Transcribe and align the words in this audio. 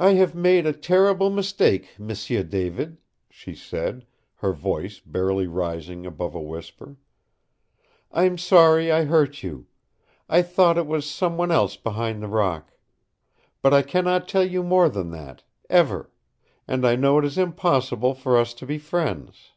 "I 0.00 0.14
have 0.14 0.34
made 0.34 0.66
a 0.66 0.72
terrible 0.72 1.30
mistake, 1.30 1.90
m'sieu 1.96 2.42
David," 2.42 2.96
she 3.30 3.54
said, 3.54 4.04
her 4.34 4.52
voice 4.52 4.98
barely 4.98 5.46
rising 5.46 6.04
above 6.04 6.34
a 6.34 6.40
whisper. 6.40 6.96
"I'm 8.10 8.36
sorry 8.36 8.90
I 8.90 9.04
hurt 9.04 9.44
you. 9.44 9.68
I 10.28 10.42
thought 10.42 10.76
it 10.76 10.88
was 10.88 11.08
some 11.08 11.36
one 11.36 11.52
else 11.52 11.76
behind 11.76 12.20
the 12.20 12.26
rock. 12.26 12.72
But 13.62 13.72
I 13.72 13.82
can 13.82 14.06
not 14.06 14.26
tell 14.26 14.42
you 14.44 14.64
more 14.64 14.88
than 14.88 15.12
that 15.12 15.44
ever. 15.70 16.10
And 16.66 16.84
I 16.84 16.96
know 16.96 17.16
it 17.20 17.24
is 17.24 17.38
impossible 17.38 18.14
for 18.14 18.36
us 18.36 18.52
to 18.54 18.66
be 18.66 18.76
friends." 18.76 19.52